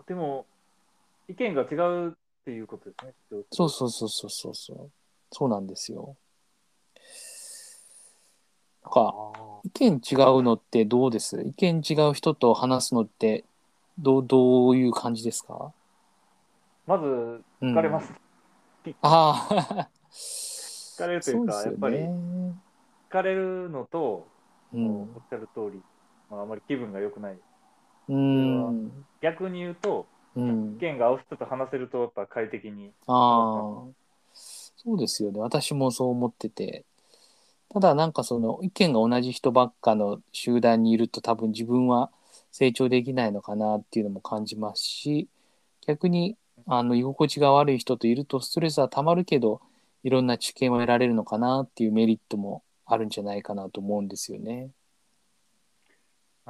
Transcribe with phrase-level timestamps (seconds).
[0.00, 0.46] あ、でも、
[1.28, 1.74] 意見が違
[2.06, 2.12] うっ
[2.44, 3.12] ていうことですね。
[3.50, 4.90] そうそうそうそうそうそう。
[5.30, 6.16] そうなんですよ。
[8.82, 11.42] なんか、あ意見違うのってどうです？
[11.42, 13.44] 意見違う人と話すのって
[13.98, 15.72] どうどういう感じですか？
[16.86, 18.12] まず、疲れます。
[19.02, 22.54] ああ、疲れるというか、そうですよやっぱりね。
[23.10, 24.26] 疲れるのと、
[24.72, 25.82] うんおっしゃる通り、
[26.30, 27.38] まあ、あまり気分が良くない。
[28.08, 29.04] うん。
[29.20, 30.06] 逆に言うと、
[30.36, 30.80] うん意。
[30.80, 32.92] 見が合う人と話せると、やっぱ快適に。
[33.06, 33.84] ああ、
[34.32, 35.40] そうですよね。
[35.40, 36.84] 私もそう思ってて。
[37.72, 42.10] ただなんかその意見が同じ人ばっかの集団にいると多分自分は
[42.50, 45.28] 成長できないのかなっていうのも感じますし、
[45.86, 46.36] 逆に
[46.66, 49.60] あの居心地が悪い人といるとストレスはたまるけど、
[50.02, 54.70] いろんな知見を得られるのかなっていうメリットもあるんじゃないかなと思うんですよね。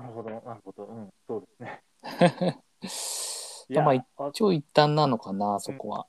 [0.00, 0.84] なるほど、なるほど。
[0.86, 2.64] うん、そうですね。
[3.68, 3.94] い まあ
[4.30, 6.06] 一応一旦なのかな、そこは。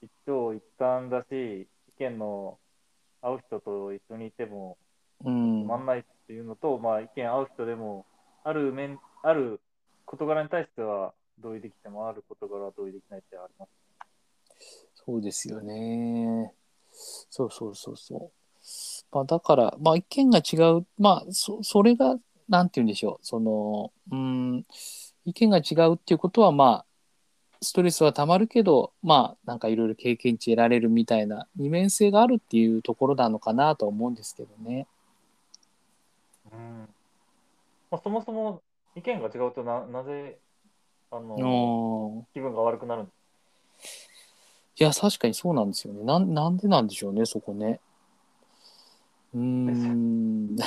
[0.00, 2.58] 一長一短だし、意見の
[3.20, 4.78] 合う人と一緒にいても
[5.24, 5.68] うんつ。
[5.68, 8.06] まんないっていうのと、まあ、意見合う人でも、
[8.42, 9.60] ある面、ある
[10.06, 13.70] 事柄に対しては同意できても、ある事柄は同意できないってあります。
[14.94, 16.54] そうですよね。
[16.90, 18.32] そうそうそうそう。
[19.14, 22.16] まあ、だから、まあ、意見が違う、まあ、そそれが、
[22.48, 24.66] なんて言うんでしょう、その、うん、
[25.24, 26.86] 意見が違うっていうことは、まあ、
[27.62, 34.86] ストレスはたまるけど、まあ、なんかいろいろ経験値得られるみたいな二面性があるっていうところなのかなとは思うんですけどね。
[36.52, 36.88] うん
[37.90, 38.62] まあ、そもそも
[38.96, 40.38] 意見が違うとな、なぜ、
[41.12, 43.12] あの、うん気分が悪くなるんで
[43.78, 44.10] す
[44.76, 46.02] いや、確かにそうなんですよね。
[46.02, 47.80] なんなんでなんでしょうね、そこね。
[49.34, 50.56] うーん。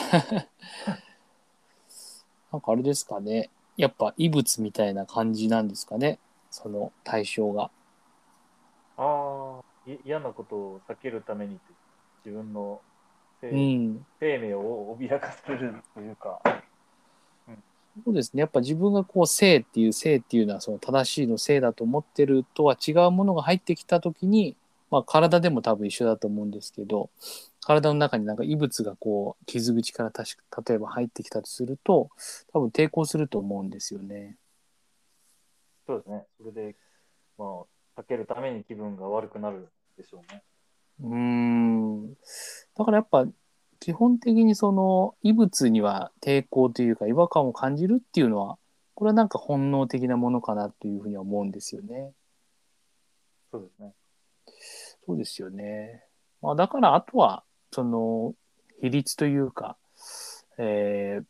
[2.52, 3.50] なんかあれですかね。
[3.76, 6.20] やっぱ異物みたいな感じなんですかね。
[6.50, 7.70] その対象が。
[8.98, 11.60] ああ、い嫌なことを避けるために
[12.26, 12.82] 自分の
[13.42, 14.06] 生,、うん。
[14.20, 16.42] 生命を脅かされるというか、
[18.06, 18.42] そうですね。
[18.42, 24.56] やっぱ自分がこう性っていう性っていうのはその正しいの性だと思ってるとは違うものが入ってきた時に、
[24.90, 27.10] まあ体でも多分一緒だと思うんですけど、
[27.62, 30.38] 体の中になんか異物がこう傷口からたし
[30.68, 32.10] 例えば入ってきたとすると、
[32.54, 34.38] 多分抵抗すると思うんですよね。
[35.86, 36.26] そうですね。
[36.38, 36.76] それで、
[37.38, 40.44] まあ、避けるために気分が悪くなるでしょうね。
[41.02, 42.14] うーん。
[42.76, 43.26] だからやっぱ
[43.80, 48.58] 基本的にその異物には抵抗というか違和感を感じるっていうのは、
[48.96, 52.12] これはなんか本能的なものかなというふうには思うんですよね。
[53.52, 53.94] そうですね。
[55.08, 56.04] そうですよね。
[56.42, 58.36] まあだからあとは、その
[58.82, 59.78] 比率というか、
[60.58, 61.22] え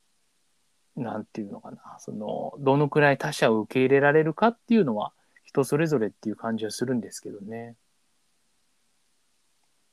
[0.98, 5.14] ー、なんていうのかな、その、どのくらい他者を受け入れられるかっていうのは
[5.46, 7.76] 人それぞれっていう感じはするんですけどね。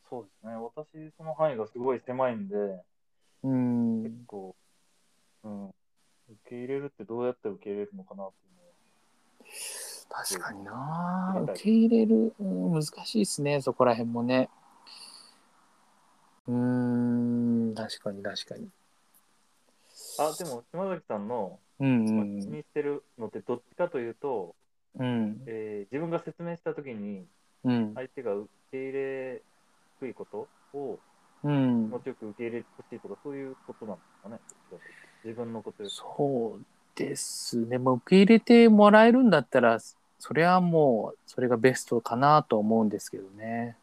[0.08, 0.54] そうですね。
[0.56, 2.56] 私、その範囲がすごい狭いんで、
[3.42, 4.02] うん。
[4.02, 4.56] 結構、
[5.42, 5.74] うん、受
[6.48, 11.34] け入れるってどうやって受け入れるのかなっていうのは確かにな。
[11.36, 11.44] うん。
[11.44, 14.48] 受け入れる、うん、難しいですねそこら辺もね。
[16.46, 18.68] うーん確かに確かに。
[20.18, 22.40] あ、でも、島崎さんの、うんうまあん。
[22.40, 24.54] 気にしてるのってどっちかというと、
[24.98, 25.40] うん。
[25.46, 27.26] えー自分が説明したときに、
[27.64, 27.92] うん。
[27.94, 29.40] 相手が受け入れに
[30.00, 30.48] くいこと
[30.78, 30.98] を
[31.42, 31.88] うん。
[31.88, 34.38] 気持ちよく受け入れてほしいとか、そういうことなんですかね。
[35.24, 35.94] 自分のことより。
[35.94, 37.78] そうですね。
[37.78, 39.78] もう受け入れてもらえるんだったら
[40.18, 43.76] それはもうそれがベストかなと思うんですけどね。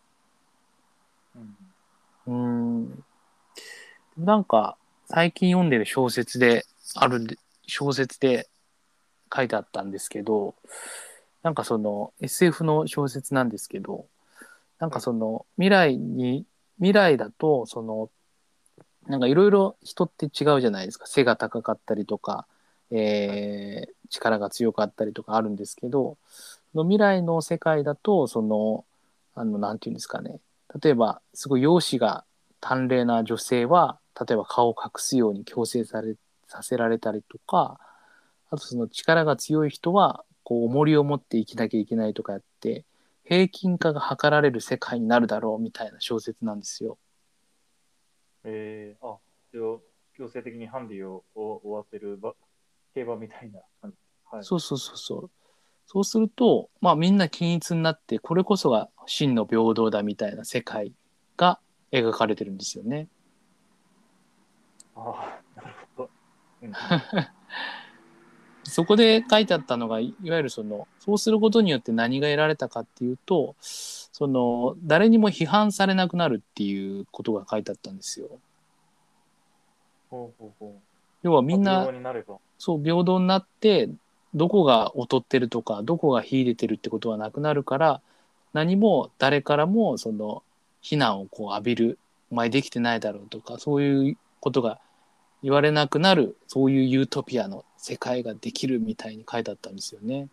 [2.28, 2.86] うん。
[2.86, 3.04] うん。
[4.18, 8.48] なんか最近読んでる小説であるで小説で
[9.34, 10.56] 書いてあったんですけど
[11.44, 14.06] なんかその SF の小説なんですけど
[14.80, 16.46] なんかその未来に
[16.78, 18.10] 未来だとその
[19.08, 21.08] なんかいろいろ人って違うじゃないですか。
[21.08, 22.46] 背が高かったりとか、
[22.92, 26.18] えー力が強かったりとかあるんですけど
[26.76, 28.86] の未来の世界だとその
[29.34, 30.40] あのなんていうんですかね
[30.82, 32.26] 例えばすごい容姿が
[32.62, 36.16] 端麗な女性は例えば顔を隠すように強制され
[36.48, 37.80] させられたりとか
[38.52, 42.84] あとその力が強い人はこう重りを持って生きなきゃいけないとかやって
[43.24, 46.98] 平均化が図られる世界になるだろうみたいな小説なんですよ。
[48.44, 49.20] えー、あ、
[49.54, 49.82] 強
[50.28, 52.20] 制的にハンディを負わせる
[52.94, 53.60] 競馬みたいな。
[54.32, 54.44] はい。
[54.44, 55.32] そうそうそうそう。
[55.86, 60.94] そうすると、まあみんな均一になって、これこそが真の平等だみたいな世界
[61.38, 61.60] が
[61.92, 63.08] 描かれてるんですよね。
[64.96, 66.10] ああ、なるほど。
[66.62, 66.78] うん、で
[68.64, 78.28] そこで書いてあったのがいわゆるそのそうすることによって何が得られたかっていうとその誰にも批判されなくなるっていうことが書いてあったんですよ。
[80.10, 80.82] ほうほうほう。
[81.24, 81.92] 要はみんなな。
[82.62, 83.90] そう平等になって
[84.36, 88.02] どこが劣ってるとかどこが秀でてるってことはなくなるから
[88.54, 90.44] 何も誰からもその
[90.80, 92.00] 非難をこう浴びる
[92.30, 94.80] お前できてないだろうとかそういうことが
[95.42, 100.28] 言われなくなるそういうユートピアの世界ができるみたいに書いてあったんですよね。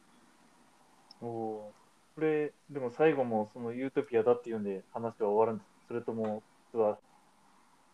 [1.23, 1.73] おお。
[2.15, 6.43] これ、でも最後もそのユートピアだっていうんで話は終わるんですそれとも、
[6.75, 6.99] 実は、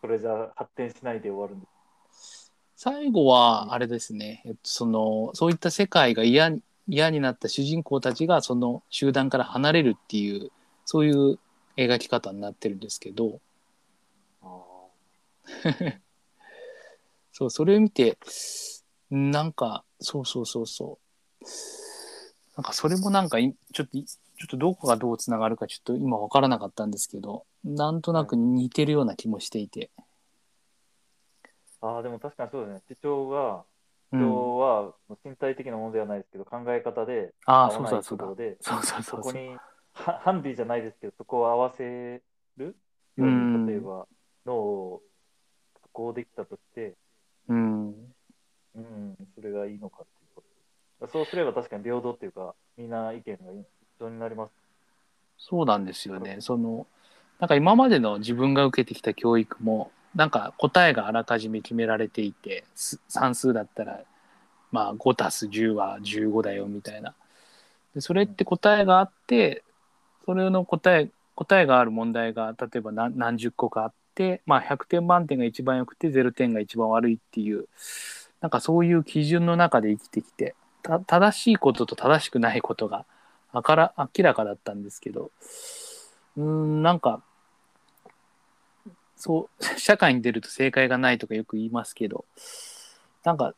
[0.01, 1.74] それじゃ発展しないで終わるんです
[2.75, 10.51] 最後はあれですね、えっと、そのそういった世界が嫌に嫌になった主人公たちがその集団から離れるっていう
[10.85, 11.39] そういう
[11.77, 13.39] 描き方になってるんですけど。
[14.43, 14.61] あ
[17.31, 18.17] そうそれを見て
[19.09, 20.99] なんかそうそうそうそ
[21.41, 21.45] う。
[22.55, 29.89] なんかそれもなんかいちょっといちょっとどこがどうつながるかちょっと今分からなかったんですけどなんとなく似てるような気もしていて、
[31.85, 32.81] あー、でも確かにそうですね。
[32.89, 33.63] 主張が、
[34.11, 34.93] 主うん、張は
[35.23, 39.49] 身体的なものではないですけど、考え方でああ合わないそうだそうだそうそうそそうそうこに
[39.93, 42.21] はハンディじゃないですけど、そこを合わせ
[42.57, 42.73] るよ
[43.17, 44.07] ううんに、例えば
[44.45, 45.01] 脳を
[45.81, 46.95] 加工できたとして、
[47.47, 47.87] うん
[48.75, 50.43] うん、それがいいのかっていうこ
[51.01, 51.07] と。
[51.07, 54.51] そうすれば確かに平等っていうか、みんな意見が一緒になります。
[55.37, 56.37] そうなんですよね。
[56.39, 56.87] その
[57.39, 62.63] なんか今までの自分が受けてきた教育もなんか答えがあらかじめ決められていて
[63.07, 63.99] 算数だったら
[64.71, 67.13] まあ5たす10は15だよみたいな。
[67.93, 69.63] でそれって答えがあって
[70.25, 77.67] それの答え答えがある問題が例えば何何十個かあって、まあ、100点満点が一番良くて0点が一番悪いっていう
[78.41, 80.55] なんかそういう基準の中で生きてきて
[81.07, 83.05] 正しいことと正しくないことが
[83.51, 85.31] あから明らかだったんですけど
[86.37, 87.21] うんなんか
[89.15, 92.25] そう社会に出ると正解がないとかよく言いますけど
[93.23, 93.53] なんか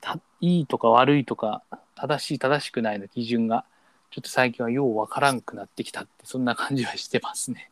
[0.00, 1.62] たいいとか悪いとか
[1.94, 3.64] 正しい正しくないの基準が
[4.10, 7.70] ちょっと最近はようわからんくなってきたってそんな感じはしてますね。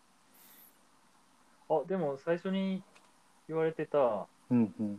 [1.68, 2.82] あ、でも最初に
[3.48, 4.98] 言われてた、うんうん、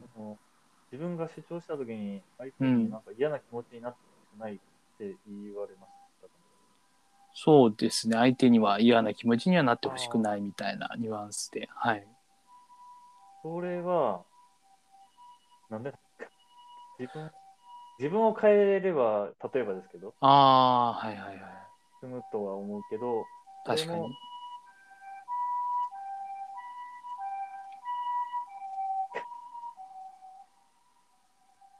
[0.91, 3.97] 自分が主張したときに、相手になんか嫌な気持ちになって
[4.37, 4.57] ないっ
[4.97, 6.31] て言われましたかね。
[7.33, 12.05] そうですね相手には嫌な気持ちにはなってほしくないみたいなニュアンスではい。
[13.41, 14.23] それは、
[15.69, 15.93] なんで
[16.99, 17.31] 自分、
[17.97, 21.39] 自分を変えれば、例えばですけど、ああはいはいはい。
[22.01, 23.25] 済むとは思うけど、
[23.65, 24.15] 確かに。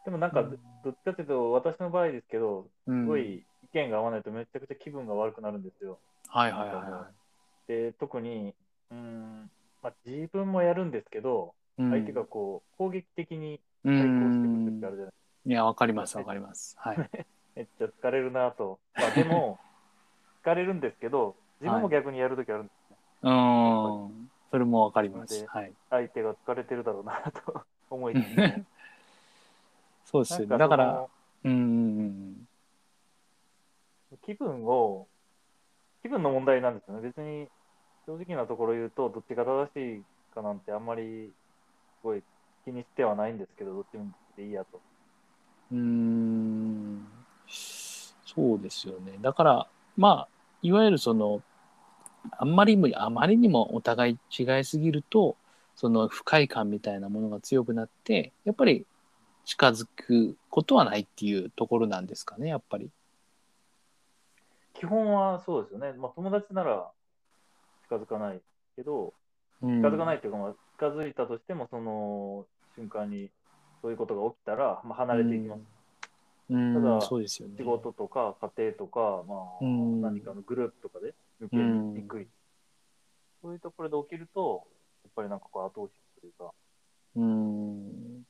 [0.06, 0.58] でもなんか、うん。
[0.84, 3.04] どっちかというと、私の場合ですけど、うん。
[3.04, 6.00] すごい意見が合わないとめちゃくちゃ気分が悪くなるんですよ。
[6.30, 7.08] はいはいはいは
[7.68, 8.56] で、特に、
[8.92, 11.82] うーん、まあ、自分もやるんですけど、い。
[11.84, 15.14] うん相手がこう、攻撃的にう対抗してくるん時あるじゃない
[15.46, 16.76] いやわかりますわかります。
[16.78, 16.98] はい。
[17.56, 18.80] めっちゃ疲れるなと。
[18.96, 19.58] まあ、でも、
[20.44, 22.98] 疲れるんですけど、自分も逆にやるときあるんですね。
[23.24, 25.74] うーんそれもわかりまですはい。
[25.90, 28.66] 相手が疲れてるだろうなと 思いつつも
[30.06, 30.58] そうですよね。
[30.58, 31.08] だから
[31.44, 32.48] うん
[34.26, 35.08] 気分を、
[36.02, 37.02] 気分の問題なんですよね。
[37.02, 37.48] 別に、
[38.10, 41.32] 正直なところ言うと、どっちが正しいかなんてあんまり、
[42.02, 42.24] すごい
[42.66, 44.82] 気にしてはないんですけど、どっちもでいいやと。
[45.72, 47.06] うーん
[47.48, 49.20] そうですよね。
[49.22, 50.28] だから、まあ、
[50.64, 51.44] いわゆるその、
[52.32, 55.36] あんまりにも、あまりにもお互い違いすぎると、
[55.76, 58.88] その不快感みたいなものが強くなって、やっぱり
[59.46, 62.90] 近づくことはないっていうところなんですかね、やっぱり。
[64.74, 65.94] 基本はそうですよね。
[65.94, 66.90] まあ、友達なら
[67.90, 68.42] 近づかない
[68.76, 69.14] けど、
[69.62, 73.32] 近近づかないっていうか、まあ、近づいたとしても、その瞬間に
[73.82, 75.60] そういうことが起きたら、まあ、離れていきます。
[76.52, 77.56] うん、ただそうですよね。
[77.58, 81.58] 仕事とか家庭とか、まあ、うん何かのグループとかで抜け
[82.00, 82.28] にくい、
[83.42, 84.68] そういうところで起きると、
[85.04, 86.54] やっぱりなんかこう後押しというか、
[87.16, 88.24] うーん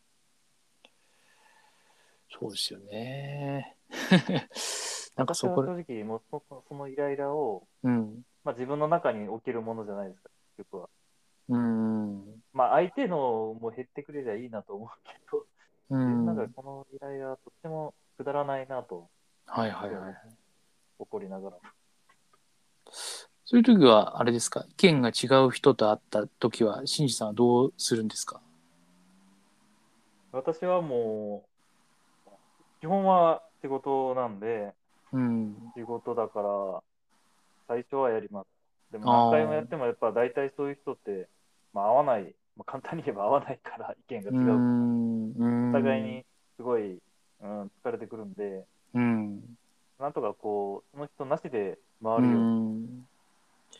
[2.31, 3.75] そうですよね。
[5.15, 8.23] なんか私そこ正直もうその、そのイライラを、うん。
[8.49, 10.89] まあ、自分の中に起きるものじゃないですか、結局は。
[11.49, 12.41] うーん。
[12.51, 15.45] まあ、相手のも減ってくれりゃいいなと思うけど、
[15.91, 16.35] う自分のん。
[16.35, 19.07] 中でこのイライラはとってもくだらないなと、
[19.45, 20.15] はいはいはい。
[20.97, 21.57] 怒りながら。
[22.91, 28.41] そういう時は、あれですか、意見が違う人と会った時は、新次さんはどうするんですか？
[30.31, 31.45] 私はも
[32.27, 32.31] う、
[32.81, 34.73] 基本は仕事なんで、
[35.11, 35.55] うん。
[35.75, 36.83] 仕事だから、
[37.69, 38.47] 最初はやります。
[38.91, 41.29] でも何回もやっても、やっぱ大体そういう人って、
[41.71, 44.51] まあ、合わない、まあ、簡単に言えば合わないから意見がう違う。
[44.57, 45.69] ん。
[45.69, 46.25] お互いに
[46.57, 46.99] すごい、
[47.41, 49.41] うん、疲れてくるんで、うん。
[49.99, 53.05] なんとかこう、その人なしでう回るように、ん。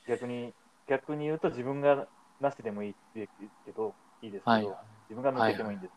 [0.07, 0.53] 逆に、
[0.87, 2.07] 逆に言うと自分が
[2.39, 3.27] なしでもいいけ
[3.71, 4.63] ど、いいですけど、はい。
[5.09, 5.93] 自分が抜けてもいいんです。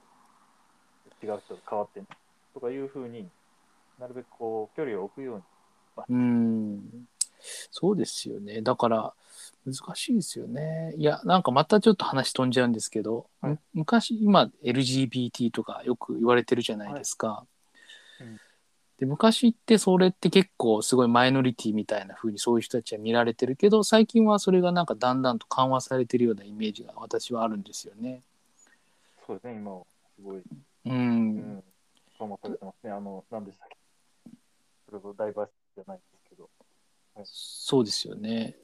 [1.23, 2.07] 違う人と変わってね。
[2.55, 3.29] とかいうふうに
[3.99, 5.43] なるべくこう、距離を置くように。
[6.09, 7.05] うん。
[7.71, 8.63] そうですよね。
[8.63, 9.15] だから、
[9.65, 10.95] 難しいですよね。
[10.97, 17.47] いや、なんかまたちょっと話飛んじゃうんですけど、はいむ昔、今、LGBT とかよく言われてるじゃないですか。
[18.21, 18.41] いうん
[19.03, 28.23] で昔ってそれって結構すごいマイノリティみたいな風にそういう人たちは見られてるけど最近はそれがなんかだんだんと緩和されてるようなイメージが私はあるんですよね。
[29.27, 29.83] そうですね、今は
[30.15, 30.45] すごい、う。
[30.85, 31.65] うんん、
[32.17, 32.93] 緩和されてますね。
[32.93, 33.77] あの、何でしたっけ
[34.87, 36.22] それこそダイバーシティじゃないです。
[37.25, 38.57] そうですよね。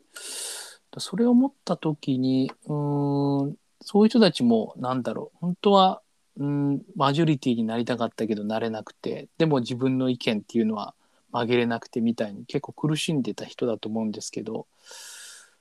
[0.97, 6.03] それを思った時にうんそういう人たちもなんだろう本当は
[6.37, 10.95] うんマジョリティになりたかったけどなれなくてでも自分の意見っていうのは
[11.31, 14.67] 曲げれなくてみたいに結構苦しんでた人だと思うんですけど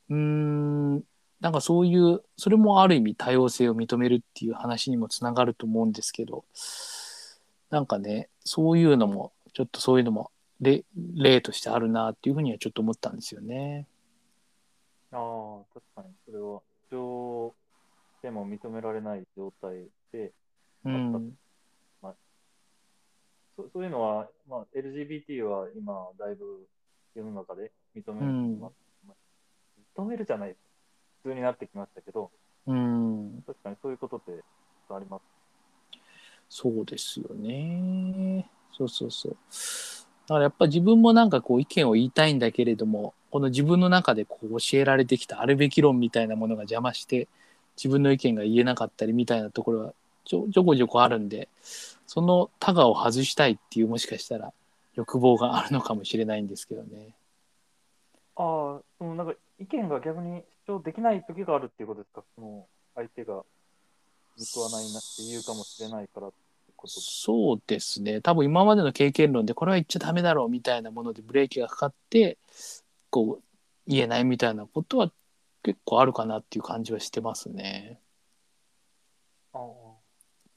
[0.10, 1.04] うん
[1.40, 6.46] なんかそういうそれもある意味多様性を認めるっていう話にもつながると思うんですけど
[7.70, 10.84] なんかねそういうのもちょっとそういうのも例
[11.16, 13.88] 例としてあるなっていうふうにはちょっと思ったんですよね。
[15.12, 16.62] ああ、確かに、それは、
[16.92, 17.54] 情
[18.22, 20.34] でも認められない状態で、
[20.84, 21.38] うん、
[23.56, 26.68] そそういうのは、まあ、LGBT は今、だいぶ
[27.16, 28.72] 世の中で認め、うんまあ
[29.98, 30.56] 認めるじゃない、
[31.24, 32.32] 普通になってきましたけど、
[32.68, 34.44] うん、確かにそういうことって
[34.90, 35.24] あります。
[36.50, 38.48] そうですよね。
[38.72, 39.38] そうそうそう。
[40.28, 47.28] だからやっぱ自分もなんかこう意見を言いたいんだけれども、この自分の中でこう教えられてきたあるべき論みたいなものが邪魔して、
[47.78, 49.94] 自分の意見が言えなかったりみたいなところは
[50.26, 51.48] ちょちょこちょこあるんで、
[52.06, 54.52] そのタガを外したいっていうもしかしたら
[54.96, 57.14] 欲望があるのかもしれないんですけどね。
[58.36, 62.66] ああ、そのなんか意見が逆に主張できない時があるっていうことですか、その
[62.96, 63.44] 相手が
[64.38, 66.36] 憎わないなって言うかもしれないからって
[66.78, 67.02] こと。
[67.02, 68.22] そうですね。
[68.22, 72.38] 多分今までの経験論でこれは言っちゃダメだろうみたいなものでブレーキがかかって
[73.10, 73.44] こう
[73.88, 75.12] 言えないみたいなことは
[75.64, 78.00] 結構あるかなっていう感じはしてますね。
[79.54, 79.62] ああ、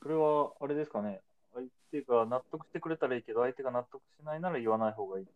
[0.02, 1.20] それはあれですかね、
[1.54, 5.26] 相手が納得してくれたらいいけど、相手が納得しないなら言わない方がいい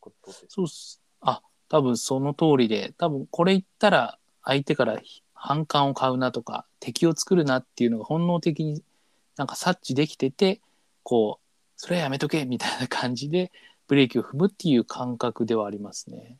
[0.00, 0.46] ことです。
[0.48, 1.00] そうっす。
[1.20, 2.94] あ多分その通りで。
[2.96, 5.00] 多分これ言ったら相手から
[5.34, 8.82] 反感を買うなとか敵を作るなっていうのが本能的に
[9.36, 10.60] なんか察知できてて
[11.02, 13.52] こうそれはやめとけみたいな感じで
[13.86, 16.38] ブレーキを踏むっていう感覚ではありますね。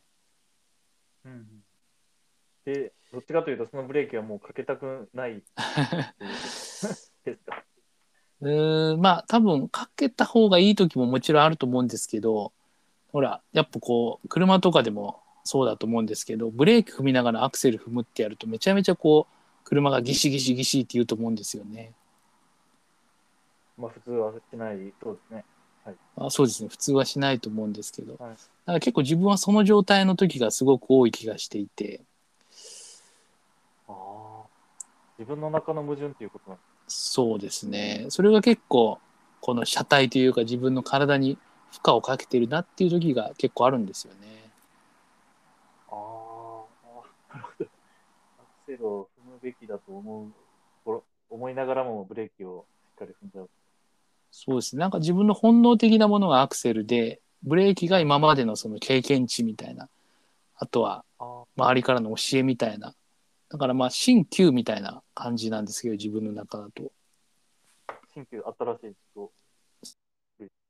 [1.25, 1.45] うんうん、
[2.65, 5.45] で、どっちかというと、そのブレーキはもうかけたくないうこ
[6.17, 6.25] と
[7.31, 7.63] ですか。
[8.41, 12.53] うーんまあ多分かけた方がいい時ももちろんあると思うんですけど
[13.11, 21.93] ほらやっぱこう車とかでもそうだと思うんですけどブレーキ踏みながらアクセル踏むってやるとめちゃめちゃこう車がギシギシギシって言うと思うんですよね。
[23.77, 25.45] まあ、普通はしない、そうですね。
[26.19, 26.69] あそうですね。
[26.69, 28.31] 普通はしないと思うんですけど、はい。
[28.31, 28.39] だか
[28.73, 32.01] ら結構自分はその状態の時がすごく多い気がしていて。
[33.87, 34.43] ああ、
[35.19, 38.07] 自分の中の矛盾っていうことなんですそうですね。
[38.09, 38.99] それが結構
[39.41, 41.37] この車体というか自分の体に
[41.71, 44.49] 負荷をかけてるなっていう時が結構あるんですよね。
[45.91, 47.65] ああ、なるほど。
[48.39, 50.31] アクセルを踏むべきだと思う、
[50.83, 53.49] こ思いながらもブレーキをしっかり踏んじゃう。
[54.31, 54.81] そうですね。
[54.81, 59.89] なんか自分の本能的なものがアクセルでブレーキが今までのその経験値みたいな。
[60.59, 62.95] あとはあ周りからの教えみたいな。
[63.49, 66.91] だからまあ新旧みたいな感じなんですけど自分の中だと。
[67.87, 69.31] あ、新旧、新しいと、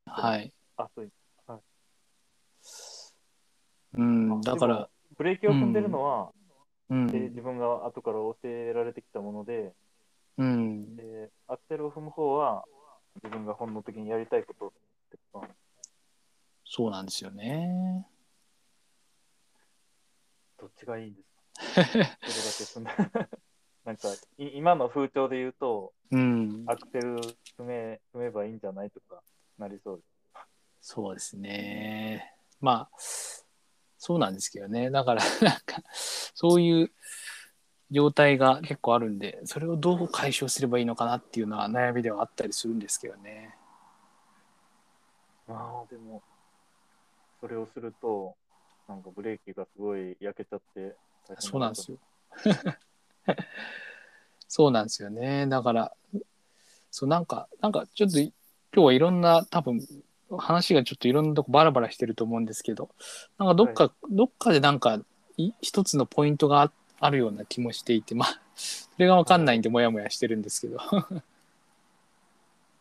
[0.06, 0.54] はい。
[0.78, 1.12] あ、そういう。
[3.94, 6.32] うんあだからブレーキを踏んでるのは、
[6.90, 7.08] うん。
[7.08, 9.74] で自分が後から教えられてきたもので、
[10.38, 10.96] うん。
[10.96, 12.66] でアクセルを踏む方は
[13.24, 14.72] 自分が本能的にやりたいことっ
[15.12, 15.48] てこと。
[16.66, 18.08] そうなんですよね。
[20.60, 21.86] どっちがいいんですか？
[21.86, 23.30] それだけ踏んで
[23.86, 26.64] なんかい今の風潮で言うと、うん。
[26.68, 27.16] アクセル
[27.58, 29.24] 踏め踏めばいいんじゃないとか
[29.58, 30.08] なりそうです。
[30.82, 32.36] そうですね。
[32.60, 34.90] まあそうなんですけどね。
[34.92, 36.92] だからなんかそういう
[37.92, 43.56] 状態が結構あるんでそれをどう解消すればいいのかなっていうのは悩みではあったりするんですけどね
[45.48, 46.22] まあでも、
[47.40, 48.36] それをすると、
[48.88, 50.96] なんかブレーキがすごい焼けちゃって
[51.40, 51.98] そうなんですよ。
[54.48, 55.48] そうなんですよね。
[55.48, 55.94] だから、
[56.92, 58.32] そうなんか、なんかちょっと今
[58.74, 59.82] 日はいろんな多分
[60.38, 62.90] 話がちょっといろんなとこバラバラしてると思うんですけど、
[63.38, 65.00] なんかどっか、どっかでなんか
[65.38, 70.78] い一つのポイントがああるような気もしていて、まあ、それがわかんないんでモヤモヤしてるんですけど。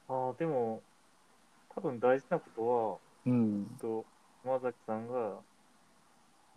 [0.09, 0.83] ああ、でも、
[1.75, 3.67] 多分大事なことは、うん。
[3.81, 4.05] と、
[4.43, 5.41] 熊崎さんが、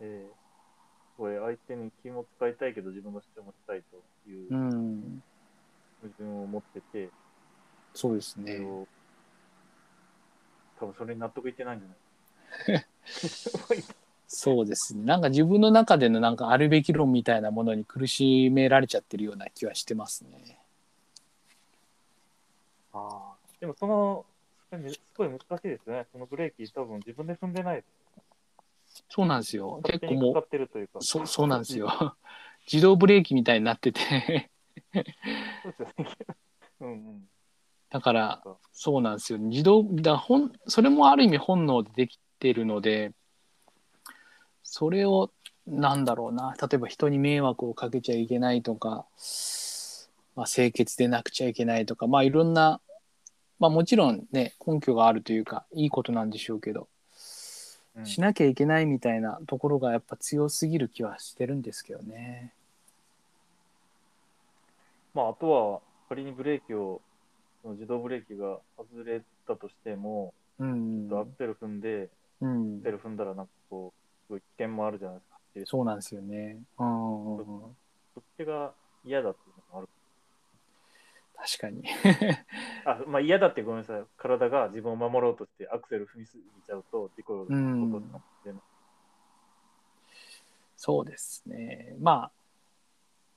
[0.00, 5.22] えー、これ相手に気も使いたいけど自分の主張もしたいといううん。
[6.00, 7.10] 矛盾を持ってて、
[7.92, 8.60] そうですね。
[8.60, 8.86] を
[10.78, 12.84] 多分それに納得いってないんじゃない？
[14.32, 15.02] そうですね。
[15.04, 20.56] なんか自分の中でのなんかあるべき論みたいなものに苦しめられちゃってるような気はしてますね。
[22.92, 23.34] ああ。
[23.58, 24.24] でもその、
[24.70, 26.06] すごい難しいですね。
[26.12, 27.82] そのブレーキ多分自分で踏んでない。
[29.08, 29.80] そうなんですよ。
[29.82, 31.02] 勝結構もう。
[31.02, 32.16] そうそうなんですよ。
[32.72, 34.48] 自動ブレーキみたいになってて
[34.92, 35.12] そうで
[35.76, 36.16] すよね。
[36.82, 37.28] うんうん。
[37.90, 39.40] だからそうなんですよ。
[39.40, 43.12] 自動だ本それもある意味本能でできてるので、
[44.72, 45.32] それを
[45.66, 49.04] なんだろうな、例えば人に迷惑をかけちゃいけないとか、
[50.36, 52.80] まあ、清潔でなくちゃいけないとか、まあいろんな、
[53.58, 56.88] まあもちろんね、根拠があるというか、いいことなんでしょうけど、
[57.96, 62.54] うんしなきゃいけないみたいなところがやっぱ強すぎる気はしてるんですけどね。
[65.12, 67.00] まあ、あとは、仮にブレーキを、
[67.64, 71.08] 自動ブレーキが外れたとしても、うん。
[71.12, 72.08] アクセル踏んで、
[72.40, 72.90] うんアクセ。
[72.92, 73.99] ル踏んだら、なんかこう、
[74.30, 75.38] すごい危険もあるじゃないですか。
[75.54, 76.62] でそうなんですよね。
[76.78, 76.86] うん。
[78.14, 78.72] そっちが
[79.04, 79.88] 嫌だっていうのがある。
[81.34, 81.82] 確かに。
[82.86, 84.02] あ、まあ嫌だってごめんなさい。
[84.16, 88.62] 体が自分を守ろうとしてアクセル踏みすぎちゃうと事故ることうんかもしれない。
[90.76, 91.96] そうですね。
[91.98, 92.30] ま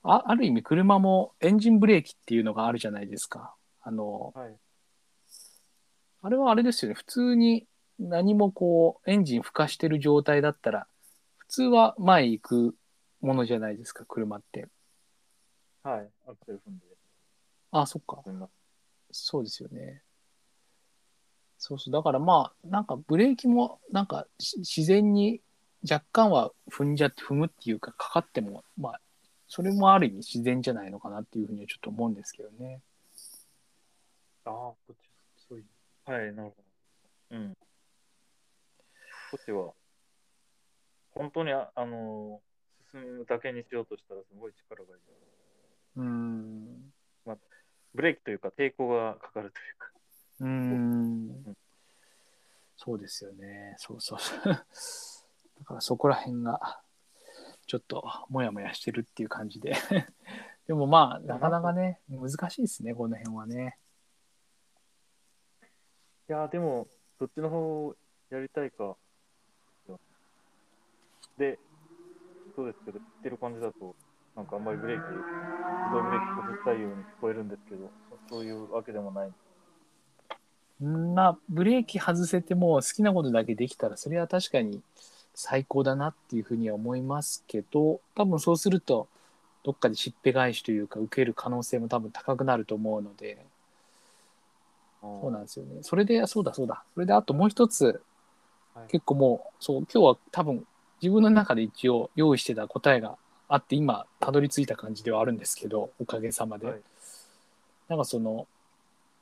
[0.03, 3.55] あ、あある意味車もエンジンブレーキっていうのがあるじゃないですか。
[3.81, 4.55] あの、はい。
[6.21, 6.95] あれはあれですよね。
[6.95, 7.67] 普通に
[8.03, 10.87] 何もこう、エンジン吹かしてる状態だったら、
[11.37, 12.75] 普通は前行く
[13.21, 14.67] ものじゃないですか、車って。
[15.83, 16.09] はい。
[16.27, 16.85] アクセル踏んで
[17.71, 18.23] あ、そっか。
[19.11, 20.01] そうですよね。
[21.57, 21.93] そうそう。
[21.93, 25.41] だからまあ、なんかブレーキも、なんかし自然に
[25.89, 29.01] 若干は踏んじゃって、踏むっていうか、かかっても、まあ、
[29.47, 32.81] それもある意味自然じゃないのかなっていうふうにはちょっと思うんですけどね。
[34.45, 34.97] ああ、こっち、
[35.47, 36.11] そういう。
[36.11, 36.55] はい、なるほ
[37.31, 37.37] ど。
[37.37, 37.57] うん。
[39.33, 39.73] こっちは、
[41.15, 42.53] 本当にあ、あのー
[42.91, 45.01] 進むだけにしようとしたらすごい力がいる。
[45.95, 46.93] うーん。
[47.95, 49.87] ブレーキというか抵抗がかかるというか。
[50.41, 51.57] うーん。
[52.77, 53.73] そうですよね。
[53.77, 54.53] そうそうそう。
[54.53, 56.83] だからそこら辺が、
[57.65, 59.73] ちょっともやもやしてるっていう感じで。
[60.67, 63.79] でもまあ、なかなかね、難しいですね、この辺はね。
[66.29, 66.87] いやー、でも、
[67.19, 67.95] どっちの方を
[68.29, 68.95] やりたいか。
[71.37, 71.57] で、
[72.55, 73.95] そうですけど、言ってる感じだと、
[74.35, 77.89] なんかあんまりブレーキ、自動ブレーキ外したいように聞こえるんですけど、
[78.29, 79.31] そそういうわけでもない。
[80.81, 84.81] うんまあ、ブレーキ外せても好きなことだけできたら、それは確かに
[85.33, 89.07] 最高だなっていうふうには思いますけど、多分そうすると、
[89.63, 93.45] どっかでしっぺ返しというか、受ける可能性も多分高くなると思うので、
[95.01, 95.79] そうなんですよね。
[95.81, 96.83] それで、そうだそうだ。
[96.93, 100.65] それであともう一つ、はい結構もう、そう、今日は多分
[101.03, 106.67] 自分の中で一応用意してた答えがあって、今、たどり着いた感じではあるんですけど、おかげさまで。
[106.67, 106.81] はい
[107.87, 108.47] なんかその、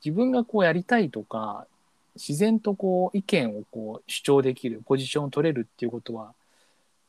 [0.04, 1.66] 自分がこうやりたいとか、
[2.14, 6.34] 自然とこう意見をこう主張できる、ポジションを取れるっていうことは、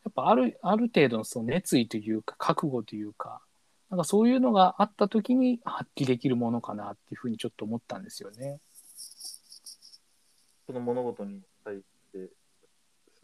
[0.04, 3.42] やっぱある、ある程度のその熱意というか、覚悟というか、
[3.90, 8.60] なんかそういうのがあった時に発揮できるものかなっていうふうにちょっと思ったんですよね。
[10.66, 12.32] その物事に対して、す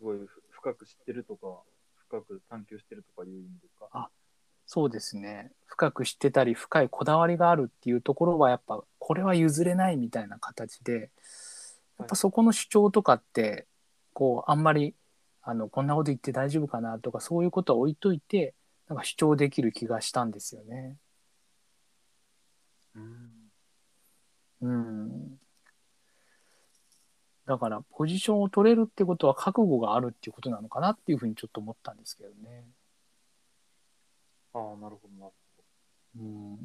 [0.01, 0.19] ごい
[0.62, 1.48] 深く知ってるとか、
[2.10, 4.10] 深く探求してるとかいう意味ですか？
[4.65, 5.52] そうですね。
[5.65, 11.10] 深く知ってたり、深いこだわりがあるっていうところは、やっぱ、これは譲れないみたいな形で、
[11.98, 13.67] やっぱそこの主張とかって、
[14.13, 14.95] こう、あんまり、
[15.41, 18.54] あの、こんなこと言って大丈夫かなとか、そういうことは置いといて、
[18.88, 20.98] なんか主張できる気がしたんですよね。
[22.95, 23.32] うん。
[24.62, 25.28] うん。
[27.49, 32.63] だから、ポジションを取れるってことは覚悟があるっていうことなのかなっていうふうにちょっと思ったんですけどね。
[34.53, 35.31] ああ、なるほど、なる
[36.19, 36.57] うん。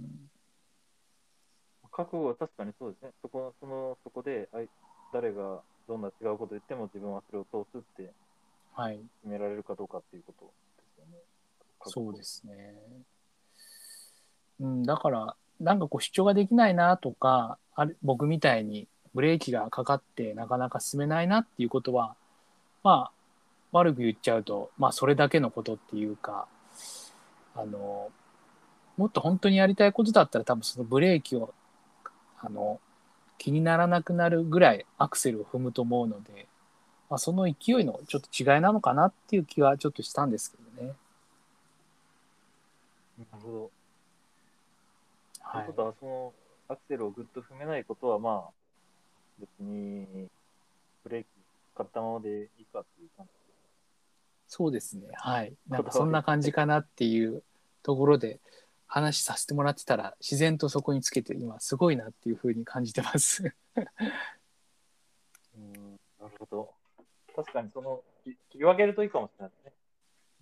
[1.81, 1.89] ほど。
[1.89, 3.13] 覚悟は確かにそうですね。
[3.23, 4.69] そこ、その、そこで、あい
[5.15, 8.13] 誰がどんな違うこと言っても自分はそれを通すって
[8.75, 8.99] はい。
[8.99, 10.53] 決められるかどうかっていうことで
[10.95, 11.19] すよね。
[11.87, 12.75] そうですね。
[14.61, 22.15] うん、だから、なんかこう主張ができないなとか、あれ僕みたいにブレーキがかかってなかなか進めないなっていうことは、
[22.83, 23.13] まあ、
[23.73, 26.47] 悪く言っちゃうと、まあそれだけのことっていうか、
[27.57, 28.11] あの、
[28.97, 31.53] もっと本当にやりたいことだったら多分そのブレーキを、
[32.41, 32.81] あの、
[33.39, 36.47] 気にならなくなるぐらいアクセルを踏むと思うので、
[37.11, 40.95] まあ、その勢いのちょっと違いなのかなっていう気はちょっとしたんですけどね。
[43.19, 43.71] なるほど。
[45.41, 46.33] はいということは、その
[46.69, 48.51] アクセルをぐっと踏めないことは、まあ、
[49.39, 50.29] 別に
[51.03, 51.29] ブレーキ
[51.75, 53.33] 買ったままでいいかっていう感じ。
[54.47, 55.09] そうですね。
[55.15, 55.55] はい。
[55.69, 57.43] なんかそんな感じかなっていう
[57.83, 58.41] ところで
[58.87, 63.43] 話させてもらってたら自然とそこにつけて今すごいなっていうふうに感じてます。
[63.77, 63.81] う
[65.59, 66.71] ん、なるほど。
[67.35, 69.73] 確かにその、き切り分けるといいかもしれないですね。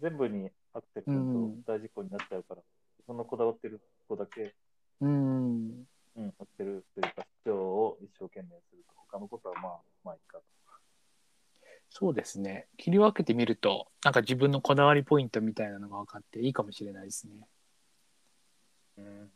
[0.01, 2.63] 全部にアクセルうんと大事故になっちゃうから、
[2.99, 3.79] 自分のこだわってる
[4.09, 4.55] とこだけ、
[5.01, 5.87] うん。
[6.17, 9.73] うん、アクセルというか主張を一生懸命すると、他のことはまあ、
[10.05, 10.45] まあいいかと。
[11.95, 12.69] そうですね。
[12.79, 17.47] 切り分けてみるとなんか自分のこだわりポイントみたいなのが分かっていいかもしれないですね。
[18.97, 19.31] うん。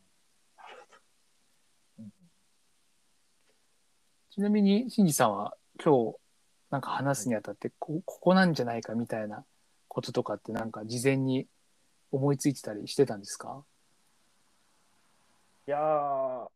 [4.31, 6.17] ちなみに新次さんは今日
[6.69, 9.45] なんか話すにあたってこここなんじゃないかみたいな
[9.87, 11.47] こととかってなんか事前に
[12.11, 13.63] 思いついてたりしてたんですか？
[15.67, 16.47] いやー、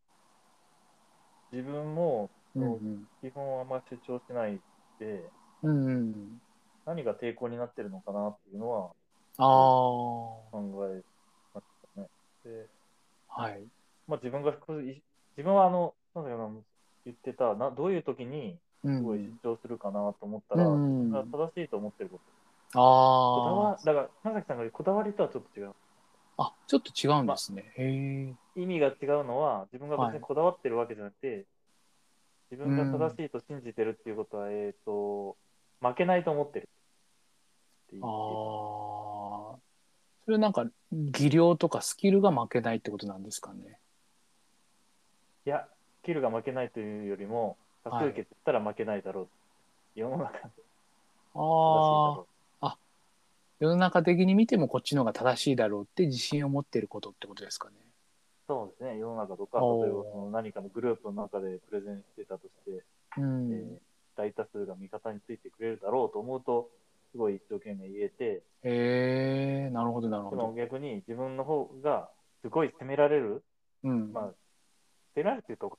[1.51, 3.07] 自分もうんうん。
[3.21, 4.59] 基本あんま主張しない
[4.99, 5.23] で、
[5.63, 6.41] うんうん。
[6.85, 8.91] 何が抵抗になってるのかなっていうのは
[9.37, 9.45] ああ。
[9.45, 11.01] 考え
[11.53, 12.07] ましたね。
[12.43, 12.67] で、
[13.29, 13.61] はい。
[14.07, 15.01] まあ、自分が自
[15.43, 16.49] 分はあの、なんだろうな、
[17.05, 22.23] 言ってたな、どういう時にうんすごい主張するかなと思ったら、うん自分が正しいと思ってること。
[22.73, 25.69] こだあわだから、長崎さんがこだわりとはちょっと違う。
[26.37, 26.43] あ。
[26.43, 27.71] あ、ちょっと違うんですね。
[27.77, 28.35] へえ。
[28.55, 31.45] 意味が違うのは、自分が別にこだわってるわけじゃなくて、
[32.51, 35.37] 自分が正しいと信じてるっていうことは、えっ、と、
[35.79, 36.65] 負けないと思ってるっ
[37.91, 39.59] てああ。
[40.25, 43.79] それなんか技量とかスキルが負けないってことなんですかね？
[45.45, 45.67] いや、
[46.03, 49.27] スキルが負けないというよりも、多数決したら負けないだろう。
[49.95, 50.47] 世の中であ
[51.33, 51.39] あ。
[51.39, 52.27] ろ
[53.59, 57.75] 世の中的に見てもこっちの方が正しいだろうって自信を持ってることってことですかね？
[58.53, 58.57] う。
[58.57, 62.83] そうですね、世の中とか、例えばその何かのグループの中でプレゼンしてたとして、
[63.17, 63.51] うん。
[63.51, 63.77] えー
[64.17, 66.69] 大多数が味方についてくれるだろうと思うと、
[67.11, 70.53] すごい一生懸命言えて、へえ、なるほどなるほでもど。
[70.53, 72.09] 逆に自分の方が
[72.41, 73.43] すごい責められる、
[73.83, 74.13] うん。
[74.13, 74.33] まあ、
[75.15, 75.69] 責められてると、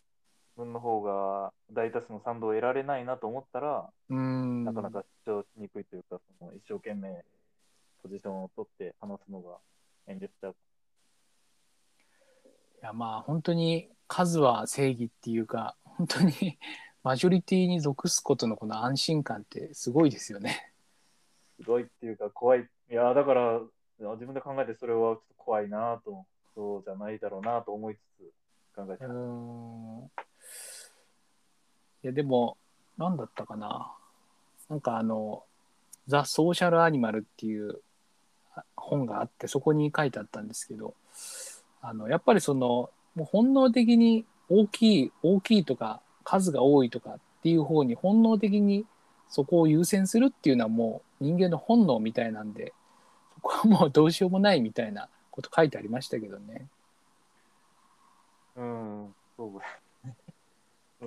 [0.56, 4.64] 自分の方が大多数の賛同を得られないなと思ったら、うん。
[4.64, 7.24] なかなか主張しにくいというか、その一生懸命
[8.02, 9.58] ポジションを取って話すのが
[10.06, 10.56] 遠慮しちゃう。
[12.83, 16.59] いやまあ本当に数は正義っていうか本当に
[17.05, 20.73] マジョリティに属すことのこの安心感ってすごいですよね。
[21.61, 22.68] すごいっていうか怖い。
[22.90, 23.61] いや、だから
[23.99, 28.33] 自分で考えてそれはちょっと怖いなと、そうじゃないだろうなと思いつつ
[28.77, 30.11] 考えてうます。
[32.01, 32.05] ん。
[32.05, 32.57] いやでも
[32.97, 33.97] 何だったかな。
[34.68, 35.45] なんかあの
[36.07, 37.83] 「ザ・ソーシャル・アニマル」っていう
[38.55, 40.95] あ本があってそこに書いてあったんですけど
[41.83, 48.87] あのやっぱりそのもう本能的に大きい大きいとか数が多いとかっていう方に本能的に
[49.29, 52.73] そこを優先するっていうのはもう人間の本能みたいなんで
[53.35, 56.66] そこはもうどうしようもないみたいなこと書いてありましたけどね。
[58.57, 59.66] うん、そうで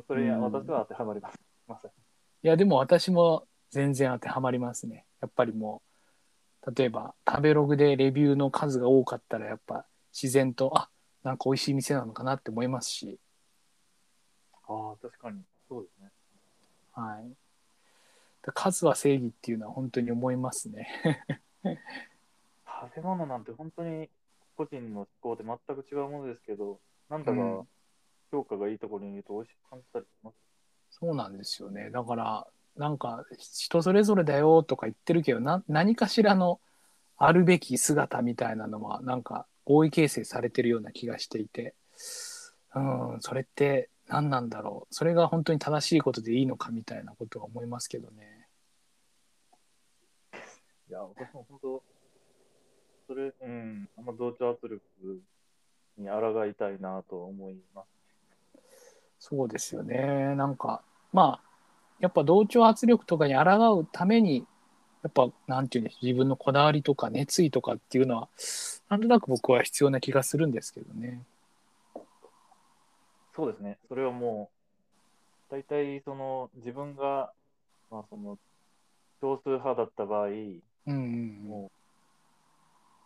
[0.01, 0.05] す。
[0.07, 1.39] それ、うん私は当てはまります。
[1.67, 1.91] まさに。
[2.43, 5.05] いやでも私も全然当てはまりますね。
[5.21, 5.81] やっぱりも
[6.65, 9.85] う例えば食べログでレビューの数が多かったらやっぱ
[10.19, 10.89] 自然とあ
[11.23, 13.19] なんか美味しい店なのかなって思いますし、
[14.67, 15.41] ああ、確かに。
[15.67, 16.09] そうですね。
[16.93, 17.33] はい、
[18.41, 20.87] だ数は正義っていうのは本当に思いますね。
[22.65, 24.09] 食べ物なんて本当に
[24.55, 27.67] 個人の思考で全く違うものですけど、なんだかうん
[28.31, 30.35] 評価がいいところにいると美味しく感じたりします？
[30.91, 31.89] そうなんですよね。
[31.89, 36.59] だからなんか人それぞれだよとか言ってるけどな何かしらの
[37.17, 41.73] あるべき姿みたいなのはなんか合意形成されてるような気がしていて、
[42.75, 44.93] うん、それって何なんだろう。
[44.93, 48.47] それが本当に正しいことでいいのかみたいなことは思いますけどね。
[50.89, 51.83] いや、私も本当、
[53.07, 54.81] それ、うん、あんま同調圧力
[55.97, 57.87] に抗いたいなと思います。
[59.19, 60.35] そうですよね。
[60.35, 61.49] なんかまあ
[61.99, 64.45] やっぱ同調圧力とかに抗うために、
[65.05, 68.27] やっぱ、なんていうんでしょう、自分のこだわりとか熱意とかっていうのは、
[68.89, 71.21] なんとなく僕は必要な気がするんですけどね。
[73.35, 73.77] そうですね。
[73.87, 74.49] それはも
[75.51, 77.31] う、大体その自分が、
[77.91, 78.39] まあその、
[79.21, 81.47] 少数派だった場合、うんうんうん。
[81.49, 81.71] も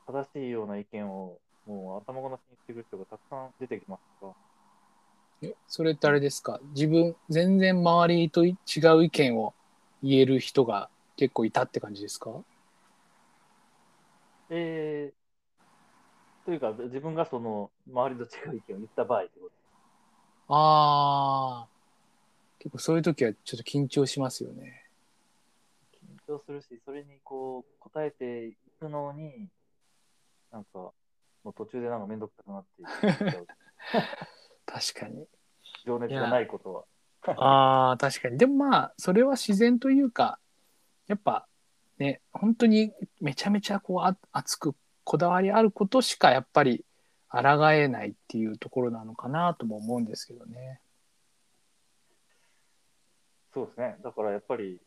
[0.08, 4.28] う、正しいような意見を、もう頭ごなしにしてくる人がたくさん出てきますか
[5.42, 6.62] ら、えそれってあれですか？
[6.74, 8.56] 自分、全然周りと違
[8.96, 9.54] う意見を
[10.02, 12.30] 言える人が結構いたって感じですか？
[14.50, 19.50] えー、というか、自分がその、周りと違う意見を言った場合ってこ
[20.48, 20.56] と？
[20.56, 21.68] ああ、
[22.60, 24.86] 結構そういう時はちょっと緊張しますよね。
[26.02, 29.50] 緊張するし、それにこう、答えていくのに、
[30.54, 30.94] なんか、も
[31.52, 33.48] う途中でなんかめんどくさくなっていっちゃう
[34.66, 35.28] 確かに。
[35.86, 36.86] 情熱がないことは。
[37.28, 38.38] ああ、確かに。
[38.38, 40.40] でもまあ、それは自然というか、
[41.10, 41.48] やっぱ
[41.98, 46.86] ね、本当にめちゃめちゃこうあ熱くこだわりあることしかやっぱり
[47.30, 50.80] 抗えないっていうところなのかなとも思うんですけどね。
[53.54, 53.98] そうですね。
[54.04, 54.80] だからやっぱり、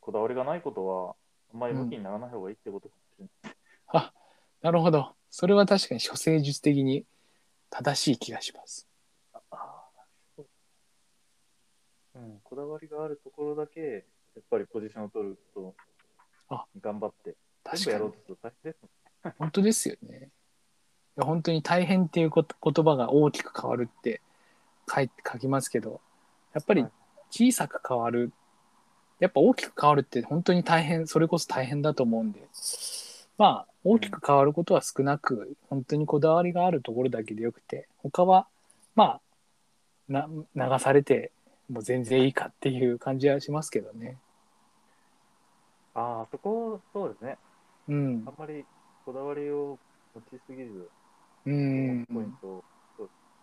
[0.00, 1.16] こだわりがないことは、
[1.52, 3.56] あんまり向きにならない方がいいってことかもしれない。
[3.88, 4.12] あ、
[4.60, 5.14] なるほど。
[5.30, 7.06] それは確かに処世術的に
[7.70, 8.86] 正しい気がします。
[9.32, 10.42] ああ。
[12.14, 15.74] うん、こだわりがあるところだけ、やっぱりポジションを取ると
[16.48, 18.12] あ、頑張って、全確かに部やろう。
[18.12, 19.34] とすると大変ですもん。
[19.38, 20.28] 本当ですよね。
[21.16, 24.20] いや本当に大変っていうこと言葉が大きく変わるって
[24.92, 26.00] 書い書きますけど、
[26.54, 26.90] やっぱりはい
[27.30, 28.32] 小さく変わる、
[29.20, 32.40] やっぱ大きく変わるって本当に大変、それこそ大変だと思うんで、
[33.38, 38.48] まあ大きく変わることは少なく、本当にこだわりがあるところだけでよくて、他は
[38.96, 39.20] まあ
[40.08, 41.30] な流されて
[41.70, 44.18] もう全然いいかっていう感じはしますけどね。
[45.94, 47.36] ああ、そこ、そうですね。
[47.88, 48.32] うんあん。
[48.36, 48.64] まり
[49.04, 49.78] こだわりを
[50.14, 50.90] 持ちすぎず、
[51.46, 52.04] うん。
[52.12, 52.64] ポイントを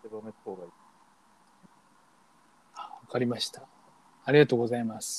[0.03, 0.71] 狭めた方がいい。
[3.07, 3.63] わかりました。
[4.25, 5.15] ありがとうございます。